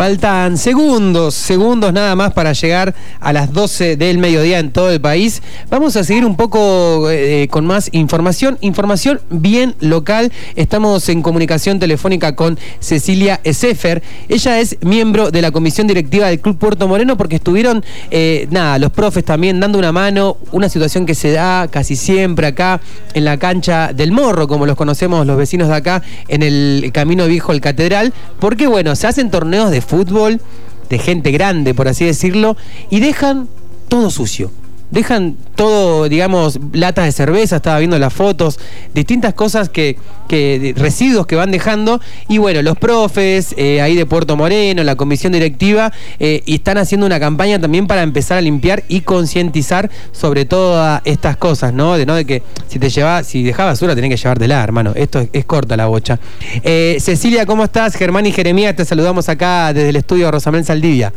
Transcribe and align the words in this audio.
Faltan 0.00 0.56
segundos, 0.56 1.34
segundos 1.34 1.92
nada 1.92 2.16
más 2.16 2.32
para 2.32 2.54
llegar 2.54 2.94
a 3.20 3.34
las 3.34 3.52
12 3.52 3.98
del 3.98 4.16
mediodía 4.16 4.58
en 4.58 4.72
todo 4.72 4.90
el 4.90 4.98
país. 4.98 5.42
Vamos 5.68 5.94
a 5.94 6.04
seguir 6.04 6.24
un 6.24 6.36
poco 6.36 7.10
eh, 7.10 7.48
con 7.50 7.66
más 7.66 7.90
información, 7.92 8.56
información 8.62 9.20
bien 9.28 9.74
local. 9.80 10.32
Estamos 10.56 11.06
en 11.10 11.20
comunicación 11.20 11.78
telefónica 11.78 12.34
con 12.34 12.58
Cecilia 12.78 13.40
Esefer. 13.44 14.02
Ella 14.30 14.58
es 14.58 14.78
miembro 14.80 15.30
de 15.30 15.42
la 15.42 15.50
comisión 15.50 15.86
directiva 15.86 16.28
del 16.28 16.40
Club 16.40 16.56
Puerto 16.56 16.88
Moreno 16.88 17.18
porque 17.18 17.36
estuvieron, 17.36 17.84
eh, 18.10 18.48
nada, 18.50 18.78
los 18.78 18.92
profes 18.92 19.22
también 19.26 19.60
dando 19.60 19.78
una 19.78 19.92
mano, 19.92 20.38
una 20.50 20.70
situación 20.70 21.04
que 21.04 21.14
se 21.14 21.32
da 21.32 21.68
casi 21.68 21.94
siempre 21.94 22.46
acá 22.46 22.80
en 23.12 23.26
la 23.26 23.36
cancha 23.36 23.92
del 23.92 24.12
Morro, 24.12 24.48
como 24.48 24.64
los 24.64 24.76
conocemos 24.76 25.26
los 25.26 25.36
vecinos 25.36 25.68
de 25.68 25.74
acá, 25.74 26.00
en 26.28 26.42
el 26.42 26.90
Camino 26.94 27.26
Viejo, 27.26 27.52
el 27.52 27.60
Catedral, 27.60 28.14
porque 28.38 28.66
bueno, 28.66 28.96
se 28.96 29.06
hacen 29.06 29.30
torneos 29.30 29.70
de 29.70 29.89
fútbol, 29.90 30.40
de 30.88 30.98
gente 30.98 31.30
grande, 31.32 31.74
por 31.74 31.88
así 31.88 32.04
decirlo, 32.04 32.56
y 32.88 33.00
dejan 33.00 33.48
todo 33.88 34.10
sucio 34.10 34.50
dejan 34.90 35.36
todo, 35.54 36.08
digamos, 36.08 36.58
latas 36.72 37.04
de 37.04 37.12
cerveza, 37.12 37.56
estaba 37.56 37.78
viendo 37.78 37.98
las 37.98 38.12
fotos, 38.12 38.58
distintas 38.94 39.34
cosas 39.34 39.68
que, 39.68 39.96
que 40.28 40.74
residuos 40.76 41.26
que 41.26 41.36
van 41.36 41.50
dejando. 41.50 42.00
Y 42.28 42.38
bueno, 42.38 42.62
los 42.62 42.76
profes 42.78 43.54
eh, 43.56 43.80
ahí 43.80 43.94
de 43.94 44.06
Puerto 44.06 44.36
Moreno, 44.36 44.82
la 44.84 44.96
comisión 44.96 45.32
directiva, 45.32 45.92
eh, 46.18 46.42
y 46.46 46.56
están 46.56 46.78
haciendo 46.78 47.06
una 47.06 47.20
campaña 47.20 47.60
también 47.60 47.86
para 47.86 48.02
empezar 48.02 48.38
a 48.38 48.40
limpiar 48.40 48.84
y 48.88 49.02
concientizar 49.02 49.90
sobre 50.12 50.44
todas 50.44 51.02
estas 51.04 51.36
cosas, 51.36 51.72
¿no? 51.72 51.96
De, 51.96 52.06
¿no? 52.06 52.14
de 52.14 52.24
que 52.24 52.42
si 52.68 52.78
te 52.78 52.88
llevas, 52.88 53.26
si 53.26 53.42
dejabas 53.42 53.74
basura, 53.74 53.94
tenés 53.94 54.10
que 54.10 54.16
llevártela, 54.16 54.62
hermano. 54.62 54.92
Esto 54.94 55.26
es, 55.32 55.44
corta 55.44 55.76
la 55.76 55.86
bocha. 55.86 56.18
Eh, 56.62 56.96
Cecilia, 57.00 57.46
¿cómo 57.46 57.64
estás? 57.64 57.94
Germán 57.94 58.26
y 58.26 58.32
Jeremías, 58.32 58.76
te 58.76 58.84
saludamos 58.84 59.28
acá 59.28 59.72
desde 59.72 59.90
el 59.90 59.96
estudio 59.96 60.30
Rosamel 60.30 60.64
Saldivia. 60.64 61.12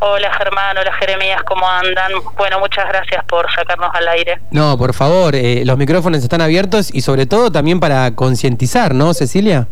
Hola 0.00 0.32
Germán, 0.34 0.76
hola 0.78 0.92
Jeremías, 0.94 1.42
¿cómo 1.44 1.68
andan? 1.68 2.12
Bueno, 2.36 2.58
muchas 2.60 2.86
gracias 2.88 3.24
por 3.24 3.50
sacarnos 3.52 3.90
al 3.94 4.08
aire. 4.08 4.38
No, 4.50 4.76
por 4.76 4.94
favor, 4.94 5.34
eh, 5.34 5.62
los 5.64 5.76
micrófonos 5.78 6.22
están 6.22 6.40
abiertos 6.40 6.92
y 6.92 7.00
sobre 7.00 7.26
todo 7.26 7.50
también 7.50 7.80
para 7.80 8.14
concientizar, 8.14 8.94
¿no, 8.94 9.14
Cecilia? 9.14 9.68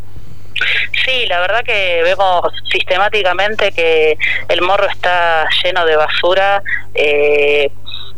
Sí, 1.04 1.26
la 1.26 1.40
verdad 1.40 1.62
que 1.64 2.00
vemos 2.04 2.42
sistemáticamente 2.70 3.72
que 3.72 4.16
el 4.48 4.62
morro 4.62 4.86
está 4.88 5.46
lleno 5.62 5.84
de 5.84 5.96
basura. 5.96 6.62
Eh, 6.94 7.70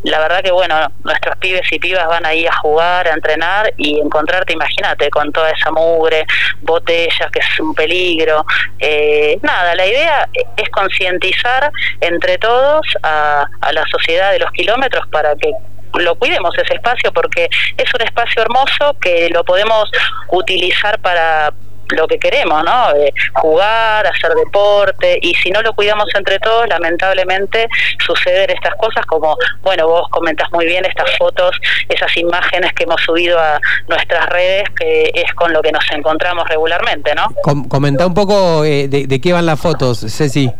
la 0.06 0.20
verdad 0.20 0.42
que 0.42 0.52
bueno, 0.52 0.76
nuestros 1.02 1.36
pibes 1.38 1.70
y 1.72 1.80
pibas 1.80 2.06
van 2.06 2.24
ahí 2.24 2.46
a 2.46 2.54
jugar, 2.56 3.08
a 3.08 3.12
entrenar 3.12 3.72
y 3.76 3.98
encontrarte, 3.98 4.52
imagínate, 4.52 5.10
con 5.10 5.32
toda 5.32 5.50
esa 5.50 5.72
mugre, 5.72 6.24
botellas, 6.60 7.28
que 7.32 7.40
es 7.40 7.60
un 7.60 7.74
peligro. 7.74 8.46
Eh, 8.78 9.36
nada, 9.42 9.74
la 9.74 9.84
idea 9.84 10.28
es 10.56 10.68
concientizar 10.70 11.72
entre 12.00 12.38
todos 12.38 12.86
a, 13.02 13.48
a 13.60 13.72
la 13.72 13.84
sociedad 13.90 14.30
de 14.30 14.38
los 14.38 14.50
kilómetros 14.52 15.08
para 15.08 15.34
que 15.34 15.50
lo 15.94 16.14
cuidemos 16.16 16.56
ese 16.56 16.74
espacio 16.74 17.10
porque 17.12 17.48
es 17.76 17.94
un 17.94 18.02
espacio 18.02 18.42
hermoso 18.42 18.96
que 19.00 19.28
lo 19.30 19.44
podemos 19.44 19.90
utilizar 20.28 21.00
para 21.00 21.52
lo 21.90 22.06
que 22.06 22.18
queremos, 22.18 22.62
¿no? 22.64 22.94
Eh, 22.94 23.12
jugar, 23.34 24.06
hacer 24.06 24.32
deporte, 24.34 25.18
y 25.20 25.34
si 25.34 25.50
no 25.50 25.62
lo 25.62 25.74
cuidamos 25.74 26.08
entre 26.14 26.38
todos, 26.38 26.68
lamentablemente 26.68 27.68
suceden 28.04 28.50
estas 28.50 28.74
cosas 28.76 29.04
como, 29.06 29.36
bueno, 29.62 29.88
vos 29.88 30.08
comentás 30.10 30.50
muy 30.52 30.66
bien 30.66 30.84
estas 30.84 31.16
fotos, 31.16 31.56
esas 31.88 32.16
imágenes 32.16 32.72
que 32.74 32.84
hemos 32.84 33.00
subido 33.02 33.38
a 33.38 33.58
nuestras 33.88 34.26
redes, 34.26 34.64
que 34.78 35.10
es 35.14 35.32
con 35.34 35.52
lo 35.52 35.62
que 35.62 35.72
nos 35.72 35.84
encontramos 35.92 36.48
regularmente, 36.48 37.14
¿no? 37.14 37.26
Com 37.42 37.68
comenta 37.68 38.06
un 38.06 38.14
poco 38.14 38.64
eh, 38.64 38.88
de, 38.88 39.20
qué 39.20 39.32
van 39.32 39.46
las 39.46 39.60
fotos, 39.60 40.00
Ceci. 40.00 40.50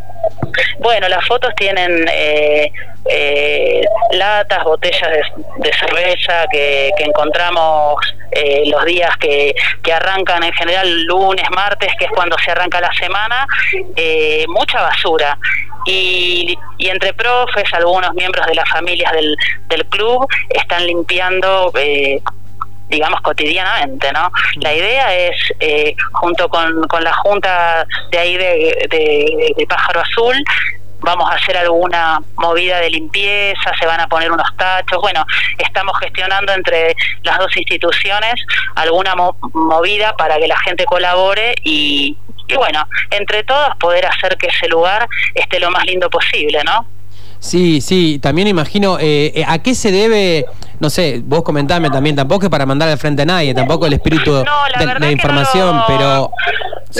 Bueno, 0.79 1.09
las 1.09 1.27
fotos 1.27 1.55
tienen 1.57 2.07
eh, 2.11 2.71
eh, 3.09 3.83
latas, 4.13 4.65
botellas 4.65 5.11
de, 5.59 5.73
cerveza 5.73 6.47
que, 6.51 6.91
encontramos 6.99 7.97
eh, 8.37 8.65
los 8.67 8.85
días 8.85 9.17
que, 9.17 9.55
que, 9.83 9.93
arrancan 9.93 10.43
en 10.45 10.53
general 10.53 11.05
lunes, 11.05 11.49
martes, 11.51 11.91
que 11.99 12.05
es 12.05 12.11
cuando 12.11 12.37
se 12.39 12.51
arranca 12.51 12.81
la 12.81 12.93
semana, 12.93 13.47
eh, 13.97 14.45
mucha 14.49 14.83
basura. 14.83 15.39
Y, 15.87 16.59
y, 16.79 16.89
entre 16.89 17.15
profes, 17.15 17.73
algunos 17.73 18.13
miembros 18.15 18.45
de 18.47 18.55
las 18.55 18.69
familias 18.69 19.13
del, 19.13 19.37
del 19.69 19.87
club 19.87 20.27
están 20.51 20.85
limpiando 20.87 21.73
eh, 21.79 22.21
digamos 22.89 23.21
cotidianamente, 23.21 24.13
¿no? 24.13 24.31
La 24.57 24.75
idea 24.75 25.15
es, 25.17 25.37
eh, 25.61 25.95
junto 26.13 26.49
con, 26.49 26.87
con, 26.89 27.03
la 27.03 27.13
junta 27.15 27.87
de 28.11 28.19
ahí 28.19 28.37
de, 28.37 29.55
de, 29.57 29.67
Pájaro 29.69 30.01
Azul, 30.01 30.37
vamos 31.07 31.31
a 31.31 31.35
hacer 31.35 31.57
alguna 31.57 32.21
movida 32.37 32.81
de 32.81 32.91
limpieza, 32.91 33.71
se 33.79 33.87
van 33.87 34.01
a 34.01 34.09
poner 34.09 34.31
unos 34.31 34.49
tachos, 34.57 35.01
bueno, 35.01 35.25
estamos 35.57 35.97
gestionando 36.01 36.53
entre 36.53 36.95
las 37.23 37.39
dos 37.39 37.57
instituciones 37.57 38.35
alguna 38.75 39.15
movida 39.15 40.17
para 40.17 40.37
que 40.37 40.49
la 40.49 40.59
gente 40.59 40.85
colabore 40.85 41.55
y, 41.63 42.17
y 42.49 42.57
bueno, 42.57 42.87
entre 43.11 43.45
todos 43.45 43.69
poder 43.79 44.05
hacer 44.05 44.37
que 44.37 44.49
ese 44.49 44.69
lugar 44.69 45.09
esté 45.35 45.61
lo 45.61 45.71
más 45.71 45.85
lindo 45.87 46.11
posible, 46.11 46.61
¿no? 46.65 46.87
Sí, 47.39 47.81
sí, 47.81 48.19
también 48.21 48.49
imagino, 48.49 48.99
eh, 48.99 49.33
eh, 49.35 49.45
¿a 49.47 49.59
qué 49.63 49.77
se 49.77 49.93
debe, 49.93 50.47
no 50.81 50.91
sé, 50.91 51.21
vos 51.25 51.43
comentame 51.43 51.91
también, 51.91 52.17
tampoco 52.17 52.47
es 52.47 52.51
para 52.51 52.67
mandar 52.67 52.89
al 52.89 52.99
frente 52.99 53.23
a 53.23 53.27
nadie, 53.27 53.55
tampoco 53.55 53.87
el 53.87 53.93
espíritu 53.93 54.35
de, 54.35 55.13
información, 55.13 55.83
pero... 55.87 56.31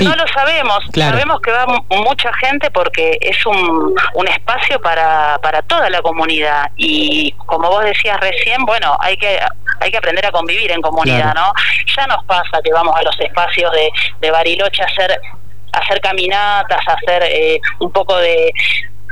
No 0.03 0.15
lo 0.17 0.27
sabemos, 0.29 0.79
sabemos 0.95 1.41
que 1.41 1.51
va 1.51 1.67
mucha 1.91 2.33
gente 2.35 2.71
porque 2.71 3.17
es 3.21 3.47
un, 3.47 3.95
un 4.15 4.29
espacio 4.29 4.81
para, 4.81 5.39
para 5.43 5.63
toda 5.63 5.89
la 5.89 6.03
comunidad. 6.03 6.71
Y 6.77 7.33
como 7.47 7.69
vos 7.69 7.85
decías 7.85 8.19
recién, 8.21 8.65
bueno, 8.67 8.97
hay 9.01 9.17
que 9.17 9.39
hay 9.81 9.91
que 9.91 9.97
aprender 9.99 10.27
a 10.27 10.33
convivir 10.33 10.71
en 10.73 10.81
comunidad, 10.81 11.35
¿no? 11.35 11.53
Ya 11.97 12.07
nos 12.07 12.25
pasa 12.25 12.61
que 12.65 12.73
vamos 12.73 12.95
a 12.97 13.03
los 13.03 13.19
espacios 13.21 13.71
de, 13.73 13.91
de 14.21 14.31
Bariloche 14.31 14.83
a 14.83 14.87
hacer 14.87 15.21
hacer 15.73 16.01
caminatas, 16.01 16.81
hacer 16.87 17.23
eh, 17.25 17.61
un 17.81 17.93
poco 17.93 18.17
de, 18.17 18.53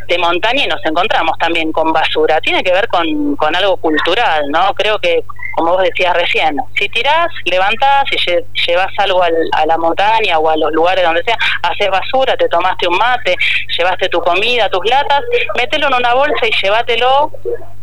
de 0.06 0.18
montaña 0.18 0.64
y 0.64 0.68
nos 0.68 0.84
encontramos 0.84 1.36
también 1.38 1.72
con 1.72 1.92
basura. 1.92 2.40
Tiene 2.40 2.62
que 2.62 2.72
ver 2.72 2.88
con, 2.88 3.36
con 3.36 3.54
algo 3.54 3.76
cultural, 3.76 4.44
¿no? 4.50 4.74
Creo 4.74 4.98
que, 4.98 5.24
como 5.54 5.72
vos 5.72 5.82
decías 5.82 6.14
recién, 6.14 6.56
si 6.78 6.88
tirás, 6.88 7.28
levantás 7.44 8.04
y 8.12 8.66
llevas 8.66 8.92
algo 8.98 9.22
a 9.22 9.66
la 9.66 9.78
montaña 9.78 10.38
o 10.38 10.48
a 10.48 10.56
los 10.56 10.72
lugares 10.72 11.04
donde 11.04 11.22
sea, 11.24 11.36
haces 11.62 11.88
basura, 11.90 12.36
te 12.36 12.48
tomaste 12.48 12.88
un 12.88 12.98
mate, 12.98 13.36
llevaste 13.76 14.08
tu 14.08 14.20
comida, 14.20 14.68
tus 14.68 14.84
latas, 14.86 15.20
mételo 15.56 15.88
en 15.88 15.94
una 15.94 16.14
bolsa 16.14 16.46
y 16.46 16.50
llévatelo 16.62 17.30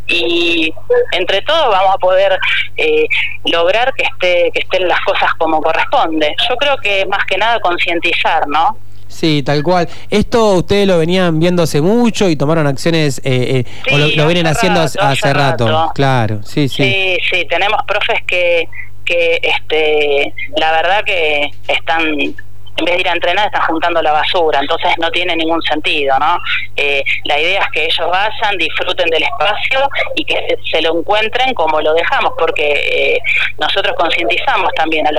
y 0.08 0.74
entre 1.14 1.42
todos 1.44 1.70
vamos 1.70 1.96
a 1.96 1.98
poder 1.98 2.38
eh, 2.78 3.06
lograr 3.46 3.94
que 3.94 4.03
esté 4.03 4.52
que 4.53 4.59
estén 4.59 4.88
las 4.88 5.00
cosas 5.02 5.34
como 5.36 5.62
corresponde. 5.62 6.36
Yo 6.50 6.56
creo 6.58 6.78
que 6.78 7.06
más 7.06 7.24
que 7.26 7.38
nada 7.38 7.59
concientizar, 7.59 8.48
¿no? 8.48 8.78
Sí, 9.12 9.44
tal 9.44 9.62
cual. 9.62 9.88
Esto 10.10 10.54
ustedes 10.54 10.88
lo 10.88 10.98
venían 10.98 11.40
viendo 11.40 11.64
hace 11.64 11.82
mucho 11.82 12.30
y 12.30 12.36
tomaron 12.36 12.66
acciones, 12.66 13.20
eh, 13.24 13.66
eh 13.66 13.94
o 13.94 13.98
lo, 13.98 14.26
vienen 14.26 14.48
haciendo 14.48 14.82
hace, 14.82 15.34
rato. 15.34 15.92
Claro, 15.94 16.42
sí, 16.44 16.70
sí. 16.70 16.84
Sí, 16.84 17.18
sí, 17.30 17.46
tenemos 17.50 17.80
profes 17.86 18.22
que, 18.26 18.68
que 19.06 19.40
este, 19.44 20.34
la 20.56 20.72
verdad 20.72 21.04
que 21.04 21.52
están 21.68 22.36
en 22.78 22.86
vez 22.86 22.96
de 22.96 23.02
ir 23.02 23.09
a 23.09 23.14
entrenar 23.14 23.46
están 23.48 23.62
juntando 23.64 24.02
la 24.02 24.12
basura, 24.12 24.59
entonces 24.59 24.94
no 24.98 25.09
tiene 25.12 25.36
ningún 25.36 25.62
sentido, 25.64 26.18
¿no? 26.20 26.38
Eh, 26.76 27.04
la 27.26 27.40
idea 27.40 27.62
es 27.62 27.68
que 27.72 27.86
ellos 27.86 28.09
vayan, 28.09 28.58
disfruten 28.58 29.09
del 29.09 29.24
espacio 29.24 29.90
y 30.16 30.26
que 30.26 30.58
se, 30.70 30.82
lo 30.82 30.98
encuentren 30.98 31.54
como 31.54 31.82
lo 31.82 31.94
dejamos, 31.94 32.34
porque 32.38 32.72
eh, 32.72 33.20
nosotros 33.59 33.94
concientizamos 33.98 34.72
también 34.76 35.06
a, 35.08 35.12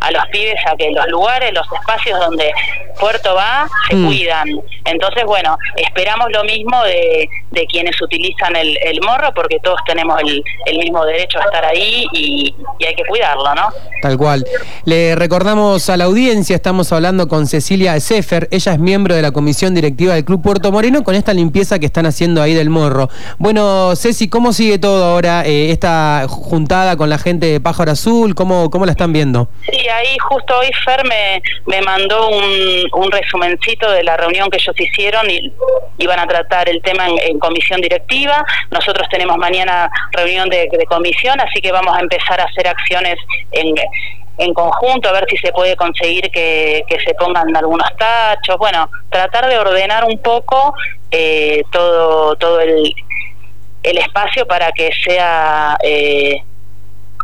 a 0.00 0.10
los 0.10 0.26
pibes 0.28 0.60
a 0.66 0.76
que 0.76 0.90
los 0.90 1.06
lugares, 1.08 1.52
los 1.52 1.66
espacios 1.72 2.18
donde 2.20 2.52
Puerto 2.98 3.34
va, 3.34 3.68
se 3.88 3.96
mm. 3.96 4.06
cuidan. 4.06 4.48
Entonces, 4.84 5.24
bueno, 5.24 5.58
esperamos 5.76 6.30
lo 6.30 6.44
mismo 6.44 6.82
de, 6.84 7.28
de 7.52 7.66
quienes 7.66 8.00
utilizan 8.00 8.56
el, 8.56 8.76
el, 8.82 9.00
morro, 9.02 9.32
porque 9.34 9.58
todos 9.62 9.78
tenemos 9.86 10.20
el, 10.20 10.42
el 10.66 10.78
mismo 10.78 11.04
derecho 11.04 11.38
a 11.38 11.42
estar 11.44 11.64
ahí 11.64 12.06
y, 12.12 12.54
y 12.78 12.84
hay 12.84 12.94
que 12.94 13.04
cuidarlo, 13.04 13.54
¿no? 13.54 13.68
Tal 14.00 14.16
cual. 14.16 14.44
Le 14.84 15.14
recordamos 15.14 15.88
a 15.90 15.96
la 15.96 16.04
audiencia, 16.04 16.56
estamos 16.56 16.92
hablando 16.92 17.28
con 17.28 17.46
Cecilia 17.46 17.98
Sefer, 18.00 18.48
ella 18.50 18.72
es 18.72 18.78
miembro 18.78 19.14
de 19.14 19.22
la 19.22 19.30
comisión 19.32 19.74
directiva 19.74 20.14
del 20.14 20.24
Club 20.24 20.42
Puerto 20.42 20.72
Moreno 20.72 21.04
con 21.04 21.14
esta 21.14 21.32
limpieza 21.34 21.78
que 21.78 21.86
están 21.86 22.06
haciendo 22.06 22.42
ahí 22.42 22.54
del 22.54 22.70
morro. 22.70 23.08
Bueno, 23.38 23.94
Ceci, 23.96 24.28
¿cómo 24.28 24.52
sigue 24.52 24.78
todo 24.78 25.04
ahora 25.04 25.44
eh, 25.46 25.70
esta 25.70 26.26
juntada 26.28 26.96
con 26.96 27.10
la 27.10 27.18
gente 27.18 27.46
de 27.46 27.60
Pájaro 27.60 27.92
Azul? 27.92 28.34
¿Cómo, 28.34 28.70
cómo 28.70 28.86
la 28.86 28.92
están 28.92 29.12
viendo? 29.12 29.48
Sí, 29.70 29.88
ahí 29.88 30.16
justo 30.18 30.58
hoy 30.58 30.70
Fer 30.84 31.04
me, 31.06 31.42
me 31.66 31.82
mandó 31.82 32.28
un, 32.28 32.88
un 32.92 33.10
resumencito 33.10 33.90
de 33.90 34.04
la 34.04 34.16
reunión 34.16 34.50
que 34.50 34.58
ellos 34.58 34.74
hicieron 34.78 35.30
y 35.30 35.52
iban 35.98 36.18
a 36.18 36.26
tratar 36.26 36.68
el 36.68 36.80
tema 36.82 37.06
en, 37.08 37.38
comisión 37.42 37.80
directiva. 37.80 38.44
Nosotros 38.70 39.06
tenemos 39.10 39.36
mañana 39.36 39.90
reunión 40.12 40.48
de 40.48 40.86
comisión, 40.88 41.38
así 41.40 41.60
que 41.60 41.72
vamos 41.72 41.94
a 41.96 42.00
empezar 42.00 42.40
a 42.40 42.44
hacer 42.44 42.66
acciones 42.66 43.18
en 43.50 43.74
en 44.38 44.54
conjunto, 44.54 45.08
a 45.08 45.12
ver 45.12 45.26
si 45.28 45.36
se 45.36 45.52
puede 45.52 45.76
conseguir 45.76 46.30
que, 46.30 46.84
que 46.88 46.98
se 47.00 47.14
pongan 47.14 47.54
algunos 47.54 47.88
tachos, 47.96 48.56
bueno, 48.58 48.90
tratar 49.10 49.48
de 49.48 49.58
ordenar 49.58 50.04
un 50.04 50.18
poco 50.18 50.74
eh, 51.10 51.62
todo, 51.70 52.34
todo 52.36 52.60
el, 52.60 52.94
el 53.82 53.98
espacio 53.98 54.46
para 54.46 54.72
que 54.72 54.90
sea... 55.04 55.76
Eh, 55.82 56.42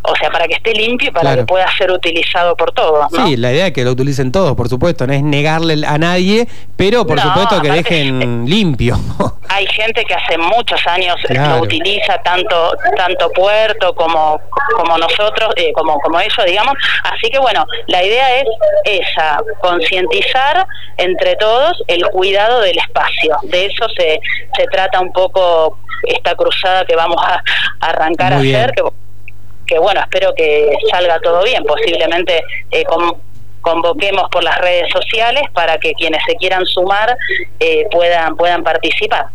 o 0.02 0.14
sea, 0.16 0.30
para 0.30 0.46
que 0.46 0.54
esté 0.54 0.72
limpio 0.72 1.08
y 1.08 1.12
para 1.12 1.36
que 1.36 1.44
pueda 1.44 1.66
ser 1.76 1.90
utilizado 1.90 2.56
por 2.56 2.72
todos. 2.72 3.06
Sí, 3.12 3.36
la 3.36 3.52
idea 3.52 3.66
es 3.68 3.72
que 3.72 3.84
lo 3.84 3.92
utilicen 3.92 4.32
todos, 4.32 4.54
por 4.56 4.68
supuesto, 4.68 5.06
no 5.06 5.12
es 5.12 5.22
negarle 5.22 5.86
a 5.86 5.98
nadie, 5.98 6.46
pero 6.76 7.06
por 7.06 7.20
supuesto 7.20 7.60
que 7.60 7.70
dejen 7.70 8.48
limpio. 8.48 8.96
Hay 9.48 9.66
gente 9.66 10.04
que 10.04 10.14
hace 10.14 10.38
muchos 10.38 10.80
años 10.86 11.16
lo 11.30 11.62
utiliza, 11.62 12.18
tanto 12.22 12.72
tanto 12.96 13.30
Puerto 13.30 13.94
como, 13.94 14.40
como 14.76 14.98
nosotros, 14.98 15.52
eh, 15.56 15.72
como, 15.72 15.98
como 16.00 16.20
ellos, 16.20 16.36
digamos. 16.46 16.74
Así 17.04 17.30
que 17.30 17.38
bueno, 17.38 17.64
la 17.86 18.02
idea 18.02 18.40
es 18.40 18.46
esa, 18.84 19.42
concientizar 19.60 20.66
entre 20.96 21.36
todos 21.36 21.82
el 21.86 22.04
cuidado 22.06 22.60
del 22.60 22.78
espacio. 22.78 23.36
De 23.44 23.66
eso 23.66 23.86
se, 23.96 24.20
se 24.56 24.66
trata 24.66 25.00
un 25.00 25.12
poco 25.12 25.78
esta 26.04 26.34
cruzada 26.34 26.84
que 26.84 26.96
vamos 26.96 27.20
a, 27.22 27.42
arrancar 27.80 28.34
a 28.34 28.38
hacer. 28.38 28.72
Que, 28.72 28.82
que 29.68 29.78
bueno, 29.78 30.00
espero 30.00 30.34
que 30.34 30.70
salga 30.90 31.20
todo 31.20 31.44
bien, 31.44 31.62
posiblemente 31.64 32.42
eh, 32.70 32.84
convoquemos 33.60 34.24
por 34.30 34.42
las 34.42 34.58
redes 34.58 34.90
sociales 34.92 35.42
para 35.52 35.78
que 35.78 35.92
quienes 35.92 36.20
se 36.26 36.34
quieran 36.36 36.64
sumar 36.66 37.16
eh, 37.60 37.86
puedan, 37.90 38.36
puedan 38.36 38.64
participar. 38.64 39.26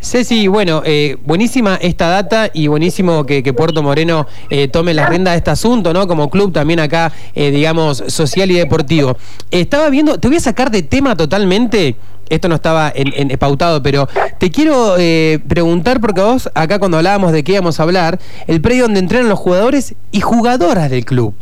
Ceci, 0.00 0.48
bueno, 0.48 0.82
eh, 0.84 1.16
buenísima 1.22 1.78
esta 1.80 2.08
data 2.08 2.50
y 2.52 2.66
buenísimo 2.66 3.24
que, 3.24 3.42
Puerto 3.52 3.82
Moreno 3.82 4.26
tome 4.72 4.94
la 4.94 5.06
rienda 5.06 5.32
de 5.32 5.38
este 5.38 5.50
asunto, 5.50 5.92
¿no? 5.92 6.06
Como 6.06 6.30
club 6.30 6.52
también 6.52 6.80
acá, 6.80 7.12
digamos, 7.34 7.98
social 8.08 8.50
y 8.50 8.54
deportivo. 8.54 9.16
Estaba 9.50 9.88
viendo, 9.90 10.18
te 10.18 10.28
voy 10.28 10.36
a 10.36 10.40
sacar 10.40 10.70
de 10.70 10.82
tema 10.82 11.16
totalmente 11.16 11.96
esto 12.30 12.48
no 12.48 12.54
estaba 12.54 12.92
en, 12.94 13.28
pautado, 13.38 13.82
pero 13.82 14.08
te 14.38 14.50
quiero 14.50 14.96
eh, 14.98 15.40
preguntar, 15.48 16.00
porque 16.00 16.20
vos, 16.20 16.50
acá 16.54 16.78
cuando 16.78 16.96
hablábamos 16.96 17.32
de 17.32 17.44
qué 17.44 17.52
íbamos 17.52 17.80
a 17.80 17.82
hablar, 17.82 18.18
el 18.46 18.60
predio 18.60 18.84
donde 18.84 19.00
entrenan 19.00 19.28
los 19.28 19.38
jugadores 19.38 19.94
y 20.12 20.20
jugadoras 20.20 20.90
del 20.90 21.04
club. 21.04 21.34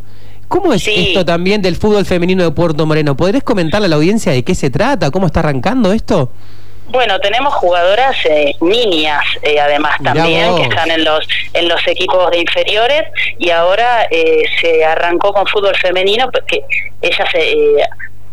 ¿Cómo 0.48 0.72
es 0.72 0.86
esto 0.86 1.24
también 1.24 1.60
del 1.60 1.74
fútbol 1.74 2.04
femenino 2.06 2.44
de 2.44 2.52
Puerto 2.52 2.86
Moreno? 2.86 3.16
¿Podrías 3.16 3.42
comentarle 3.42 3.86
a 3.86 3.88
la 3.88 3.96
audiencia 3.96 4.30
de 4.30 4.44
qué 4.44 4.54
se 4.54 4.70
trata? 4.70 5.10
¿Cómo 5.10 5.26
está 5.26 5.40
arrancando 5.40 5.92
esto? 5.92 6.30
Bueno, 6.88 7.18
tenemos 7.18 7.52
jugadoras 7.54 8.14
eh, 8.26 8.54
niñas, 8.60 9.24
eh, 9.42 9.58
además 9.58 9.96
también, 10.04 10.54
que 10.54 10.62
están 10.62 10.88
en 10.88 11.02
los 11.02 11.26
en 11.52 11.68
los 11.68 11.84
equipos 11.88 12.30
de 12.30 12.38
inferiores 12.38 13.02
y 13.40 13.50
ahora 13.50 14.06
se 14.60 14.84
arrancó 14.84 15.32
con 15.32 15.48
fútbol 15.48 15.74
femenino 15.74 16.30
porque 16.30 16.62
ellas 17.02 17.28
se 17.32 17.82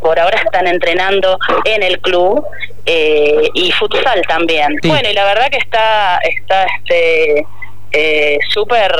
por 0.03 0.19
ahora 0.19 0.38
están 0.45 0.67
entrenando 0.67 1.39
en 1.63 1.81
el 1.81 2.00
club 2.01 2.45
eh, 2.85 3.50
y 3.53 3.71
futsal 3.71 4.21
también. 4.27 4.75
Bueno, 4.83 5.09
y 5.09 5.13
la 5.13 5.23
verdad 5.23 5.50
que 5.50 5.57
está 5.57 6.19
está 6.23 6.65
este 6.77 7.45
eh, 7.94 8.38
súper 8.50 8.94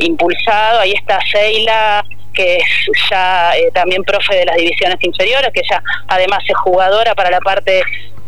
impulsado, 0.00 0.80
ahí 0.80 0.92
está 0.92 1.20
Seila 1.30 2.04
que 2.34 2.56
es 2.56 2.64
ya 3.10 3.52
eh, 3.56 3.70
también 3.74 4.02
profe 4.04 4.36
de 4.36 4.44
las 4.44 4.56
divisiones 4.56 4.98
inferiores, 5.00 5.50
que 5.52 5.62
ya 5.68 5.82
además 6.06 6.40
es 6.46 6.56
jugadora 6.58 7.14
para 7.14 7.30
la 7.30 7.40
parte 7.40 7.82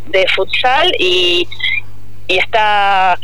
de 0.07 0.27
futsal 0.35 0.91
y, 0.99 1.47
y 2.27 2.39
está 2.39 3.17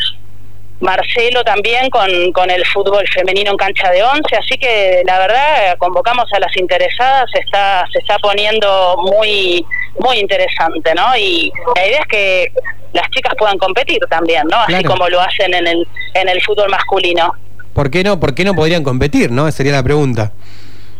Marcelo 0.81 1.43
también 1.43 1.89
con, 1.91 2.09
con 2.33 2.51
el 2.51 2.65
fútbol 2.67 3.07
femenino 3.09 3.53
en 3.53 3.57
cancha 3.57 3.91
de 3.91 4.03
once, 4.03 4.37
así 4.37 4.59
que 4.59 5.03
la 5.07 5.19
verdad 5.19 5.77
convocamos 5.79 6.27
a 6.33 6.41
las 6.41 6.55
interesadas, 6.57 7.31
se 7.33 7.41
está, 7.41 7.87
se 7.93 7.99
está 8.01 8.19
poniendo 8.19 8.97
muy, 8.99 9.65
muy 9.99 10.19
interesante, 10.19 10.95
¿no? 10.95 11.17
Y 11.17 11.51
la 11.75 11.87
idea 11.87 12.01
es 12.01 12.07
que 12.07 12.53
las 12.93 13.09
chicas 13.11 13.35
puedan 13.39 13.59
competir 13.59 14.01
también, 14.11 14.45
¿no? 14.51 14.59
Así 14.59 14.85
como 14.85 15.09
lo 15.09 15.21
hacen 15.21 15.55
en 15.55 15.67
el, 15.67 15.89
en 16.15 16.29
el 16.29 16.43
fútbol 16.43 16.69
masculino. 16.69 17.33
¿Por 17.73 17.91
qué 17.91 18.03
no? 18.03 18.19
¿Por 18.21 18.35
qué 18.35 18.45
no 18.45 18.55
podrían 18.55 18.83
competir, 18.83 19.31
no? 19.31 19.49
Esa 19.49 19.59
sería 19.59 19.73
la 19.73 19.83
pregunta. 19.83 20.33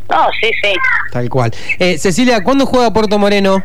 No, 0.09 0.29
sí, 0.41 0.51
sí. 0.63 0.73
Tal 1.11 1.29
cual. 1.29 1.53
Eh, 1.79 1.99
Cecilia, 1.99 2.45
¿cuándo 2.45 2.67
juega 2.67 2.93
Puerto 2.93 3.19
Moreno? 3.19 3.63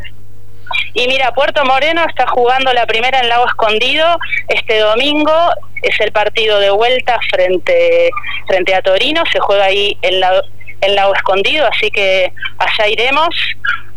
Y 0.94 1.08
mira, 1.08 1.32
Puerto 1.34 1.64
Moreno 1.66 2.04
está 2.08 2.28
jugando 2.28 2.74
la 2.74 2.86
primera 2.86 3.20
en 3.20 3.30
Lago 3.30 3.48
Escondido 3.48 4.18
este 4.48 4.80
domingo. 4.80 5.34
Es 5.82 6.00
el 6.00 6.12
partido 6.12 6.60
de 6.60 6.70
vuelta 6.70 7.20
frente, 7.30 8.10
frente 8.48 8.76
a 8.76 8.82
Torino. 8.82 9.24
Se 9.32 9.40
juega 9.40 9.66
ahí 9.66 9.98
en, 10.02 10.20
la, 10.20 10.44
en 10.82 10.96
Lago 10.96 11.16
Escondido, 11.16 11.68
así 11.68 11.90
que 11.92 12.32
allá 12.58 12.88
iremos. 12.88 13.36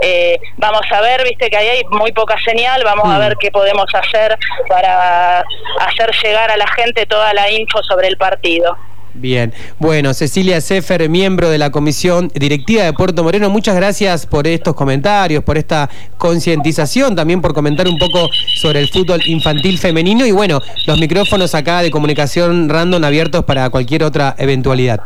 Eh, 0.01 0.39
vamos 0.57 0.83
a 0.91 1.01
ver, 1.01 1.25
viste 1.25 1.49
que 1.51 1.57
ahí 1.57 1.69
hay 1.69 1.83
muy 1.91 2.13
poca 2.13 2.37
señal, 2.45 2.83
vamos 2.85 3.07
a 3.07 3.17
mm. 3.17 3.21
ver 3.21 3.37
qué 3.39 3.51
podemos 3.51 3.87
hacer 3.95 4.37
para 4.69 5.45
hacer 5.81 6.11
llegar 6.23 6.51
a 6.51 6.57
la 6.57 6.67
gente 6.69 7.07
toda 7.07 7.33
la 7.33 7.51
info 7.51 7.83
sobre 7.83 8.09
el 8.09 8.17
partido. 8.17 8.77
Bien, 9.17 9.55
bueno, 9.79 10.13
Cecilia 10.13 10.61
Sefer, 10.61 11.09
miembro 11.09 11.49
de 11.49 11.57
la 11.57 11.71
Comisión 11.71 12.33
Directiva 12.35 12.83
de 12.83 12.93
Puerto 12.93 13.23
Moreno, 13.23 13.49
muchas 13.49 13.77
gracias 13.77 14.27
por 14.27 14.49
estos 14.49 14.75
comentarios, 14.75 15.45
por 15.45 15.57
esta 15.57 15.89
concientización, 16.19 17.15
también 17.15 17.41
por 17.41 17.55
comentar 17.55 17.87
un 17.87 17.97
poco 17.97 18.29
sobre 18.57 18.81
el 18.81 18.89
fútbol 18.89 19.23
infantil 19.27 19.79
femenino 19.79 20.27
y 20.27 20.33
bueno, 20.33 20.61
los 20.87 20.99
micrófonos 20.99 21.55
acá 21.55 21.83
de 21.83 21.93
comunicación 21.93 22.69
random 22.69 23.05
abiertos 23.05 23.45
para 23.45 23.71
cualquier 23.71 24.03
otra 24.03 24.35
eventualidad. 24.37 25.01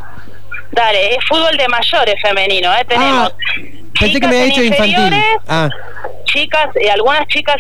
Dale, 0.73 1.11
es 1.11 1.25
fútbol 1.29 1.57
de 1.59 1.69
mayores 1.69 2.15
femenino, 2.23 2.73
¿eh? 2.73 2.85
Tenemos. 2.89 3.31
Ah, 3.31 3.78
pensé 3.99 4.21
que 4.21 4.29
me 4.29 4.41
había 4.41 4.45
dicho 4.45 4.63
infantil. 4.63 5.15
Ah 5.47 5.69
chicas, 6.29 6.69
y 6.81 6.89
algunas 6.89 7.27
chicas 7.29 7.57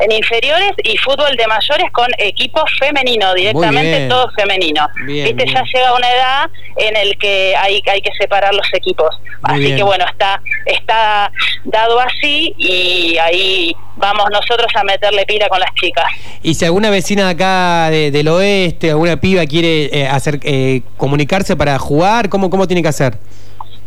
en, 0.00 0.12
inferiores 0.12 0.72
y 0.82 0.96
fútbol 0.98 1.36
de 1.36 1.46
mayores 1.46 1.90
con 1.92 2.08
equipos 2.18 2.64
femeninos, 2.78 3.34
directamente 3.34 4.08
todo 4.08 4.30
femenino. 4.36 4.88
Viste, 5.06 5.46
ya 5.46 5.62
llega 5.62 5.94
una 5.94 6.10
edad 6.10 6.50
en 6.76 6.96
el 6.96 7.16
que 7.18 7.54
hay, 7.56 7.80
hay 7.86 8.00
que 8.00 8.10
separar 8.18 8.54
los 8.54 8.66
equipos. 8.72 9.08
así 9.42 9.74
que 9.74 9.82
bueno, 9.82 10.04
está, 10.10 10.40
está 10.64 11.30
dado 11.64 12.00
así 12.00 12.54
y 12.58 13.16
ahí 13.18 13.76
vamos 13.96 14.26
nosotros 14.30 14.68
a 14.74 14.84
meterle 14.84 15.24
pila 15.26 15.48
con 15.48 15.60
las 15.60 15.72
chicas. 15.74 16.06
Y 16.42 16.54
si 16.54 16.64
alguna 16.64 16.90
vecina 16.90 17.24
de 17.24 17.30
acá 17.30 17.90
del 17.90 18.28
oeste, 18.28 18.90
alguna 18.90 19.16
piba 19.18 19.44
quiere 19.46 19.90
eh, 19.92 20.06
hacer 20.08 20.40
eh, 20.42 20.82
comunicarse 20.96 21.56
para 21.56 21.78
jugar, 21.78 22.28
¿cómo, 22.28 22.50
cómo 22.50 22.66
tiene 22.66 22.82
que 22.82 22.88
hacer? 22.88 23.18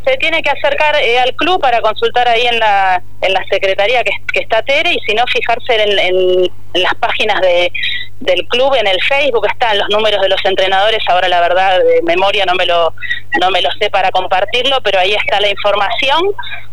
Se 0.04 0.16
tiene 0.16 0.42
que 0.42 0.50
acercar 0.50 0.96
eh, 0.96 1.18
al 1.18 1.34
club 1.34 1.60
para 1.60 1.80
consultar 1.80 2.28
ahí 2.28 2.46
en 2.46 2.58
la, 2.58 3.02
en 3.20 3.32
la 3.32 3.44
secretaría 3.50 4.02
que, 4.02 4.10
está 4.40 4.62
Tere 4.62 4.92
y 4.92 4.98
si 5.00 5.14
no 5.14 5.24
fijarse 5.26 5.82
en, 5.82 6.50
las 6.74 6.94
páginas 6.94 7.40
de, 7.40 7.72
del 8.20 8.46
club, 8.48 8.74
en 8.74 8.86
el 8.86 9.00
Facebook 9.02 9.46
están 9.50 9.78
los 9.78 9.88
números 9.88 10.20
de 10.20 10.28
los 10.28 10.44
entrenadores, 10.44 11.02
ahora 11.08 11.28
la 11.28 11.40
verdad 11.40 11.78
de 11.78 12.02
memoria 12.02 12.44
no 12.44 12.54
me 12.54 12.66
lo, 12.66 12.92
no 13.40 13.50
me 13.50 13.62
lo 13.62 13.70
sé 13.80 13.90
para 13.90 14.10
compartirlo, 14.10 14.78
pero 14.82 14.98
ahí 14.98 15.14
está 15.14 15.40
la 15.40 15.48
información, 15.48 16.20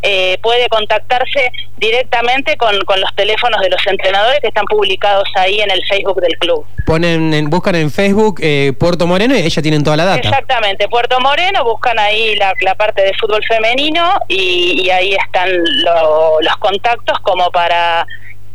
eh, 0.02 0.38
puede 0.42 0.68
contactarse 0.68 1.52
directamente 1.78 2.58
con, 2.58 2.80
con 2.82 3.00
los 3.00 3.14
teléfonos 3.16 3.62
de 3.62 3.70
los 3.70 3.86
entrenadores 3.88 4.40
que 4.42 4.48
están 4.48 4.66
publicados 4.66 5.28
ahí 5.36 5.62
en 5.62 5.72
el 5.72 5.82
Facebook 5.86 6.20
del 6.22 6.38
club. 6.40 6.66
Ponen, 6.86 7.50
buscan 7.50 7.76
en 7.76 7.92
Facebook 7.92 8.40
eh, 8.42 8.74
Puerto 8.78 9.08
Moreno 9.08 9.36
y 9.36 9.42
ella 9.42 9.62
tienen 9.62 9.84
toda 9.84 9.98
la 9.98 10.06
data. 10.06 10.28
Exactamente, 10.28 10.88
Puerto 10.90 11.20
Moreno, 11.20 11.64
buscan 11.64 11.98
ahí 11.98 12.36
la, 12.36 12.54
la 12.62 12.76
parte 12.76 13.04
de 13.04 13.14
fútbol 13.20 13.44
femenino 13.46 14.20
y, 14.28 14.90
ahí 14.90 15.16
están 15.16 15.50
los 15.84 16.58
contactos 16.58 17.20
como 17.20 17.52
para 17.52 18.08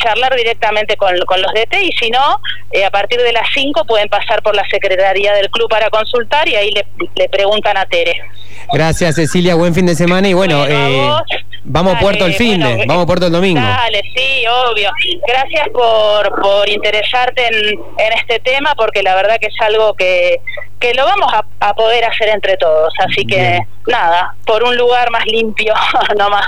charlar 0.03 0.35
directamente 0.37 0.97
con, 0.97 1.15
los 1.17 1.53
DT 1.55 1.83
y 1.83 1.93
si 1.93 2.11
no, 2.11 2.41
eh, 2.71 2.85
a 2.85 2.91
partir 2.91 3.21
de 3.21 3.33
las 3.33 3.47
5 3.55 3.85
pueden 3.85 4.09
pasar 4.09 4.43
por 4.43 4.55
la 4.55 4.67
Secretaría 4.69 5.33
del 5.35 5.51
Club 5.51 5.69
para 5.69 5.91
consultar 5.91 6.49
y 6.49 6.57
ahí 6.57 6.73
le, 7.15 7.29
preguntan 7.29 7.77
a 7.77 7.87
Tere. 7.87 8.15
Gracias 8.73 9.17
Cecilia, 9.17 9.55
buen 9.55 9.75
fin 9.75 9.87
de 9.87 9.95
semana 9.95 10.29
y 10.29 10.35
bueno, 10.35 10.65
eh, 10.67 11.11
vamos 11.65 11.97
a 11.97 11.99
Puerto 12.01 12.27
el 12.27 12.35
fin 12.35 12.61
de, 12.61 12.85
vamos 12.87 13.05
a 13.05 13.07
Puerto 13.07 13.27
el 13.27 13.33
domingo. 13.33 13.61
Dale, 13.61 14.03
sí, 14.15 14.45
obvio. 14.71 14.91
Gracias 15.27 15.69
por, 15.73 16.43
por 16.43 16.69
interesarte 16.69 17.47
en, 17.47 17.79
en 17.99 18.13
este 18.19 18.41
tema 18.41 18.75
porque 18.77 19.03
la 19.03 19.15
verdad 19.15 19.39
que 19.41 19.47
es 19.47 19.61
algo 19.61 19.95
que, 19.95 20.41
que 20.83 20.93
lo 20.95 21.05
vamos 21.05 21.33
a, 21.61 21.75
poder 21.75 22.05
hacer 22.05 22.29
entre 22.29 22.57
todos. 22.57 22.93
Así 22.99 23.25
que 23.25 23.61
nada, 23.87 24.35
por 24.45 24.65
un 24.65 24.77
lugar 24.77 25.11
más 25.11 25.25
limpio, 25.27 25.73
no 26.19 26.29
más. 26.29 26.47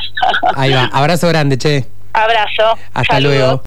Ahí 0.56 0.72
va, 0.72 0.90
abrazo 0.92 1.28
grande, 1.28 1.56
che. 1.56 1.93
Abrazo. 2.14 2.78
Hasta 2.94 3.20
luego. 3.20 3.60